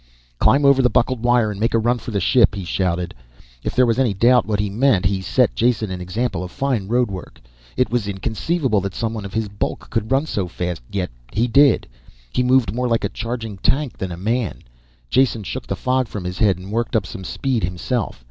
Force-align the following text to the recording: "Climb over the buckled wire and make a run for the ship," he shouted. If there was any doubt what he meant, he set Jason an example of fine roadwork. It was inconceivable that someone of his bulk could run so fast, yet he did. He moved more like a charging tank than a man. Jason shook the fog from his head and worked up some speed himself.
"Climb 0.39 0.65
over 0.65 0.81
the 0.81 0.89
buckled 0.89 1.21
wire 1.23 1.51
and 1.51 1.59
make 1.59 1.75
a 1.75 1.77
run 1.77 1.99
for 1.99 2.09
the 2.09 2.19
ship," 2.19 2.55
he 2.55 2.63
shouted. 2.63 3.13
If 3.61 3.75
there 3.75 3.85
was 3.85 3.99
any 3.99 4.15
doubt 4.15 4.47
what 4.47 4.59
he 4.59 4.67
meant, 4.67 5.05
he 5.05 5.21
set 5.21 5.53
Jason 5.55 5.91
an 5.91 6.01
example 6.01 6.43
of 6.43 6.49
fine 6.49 6.87
roadwork. 6.87 7.39
It 7.77 7.91
was 7.91 8.07
inconceivable 8.07 8.81
that 8.81 8.95
someone 8.95 9.25
of 9.25 9.35
his 9.35 9.47
bulk 9.47 9.91
could 9.91 10.11
run 10.11 10.25
so 10.25 10.47
fast, 10.47 10.81
yet 10.91 11.11
he 11.31 11.47
did. 11.47 11.85
He 12.33 12.41
moved 12.41 12.73
more 12.73 12.87
like 12.87 13.03
a 13.03 13.09
charging 13.09 13.57
tank 13.59 13.95
than 13.99 14.11
a 14.11 14.17
man. 14.17 14.63
Jason 15.11 15.43
shook 15.43 15.67
the 15.67 15.75
fog 15.75 16.07
from 16.07 16.23
his 16.23 16.39
head 16.39 16.57
and 16.57 16.71
worked 16.71 16.95
up 16.95 17.05
some 17.05 17.23
speed 17.23 17.63
himself. 17.63 18.19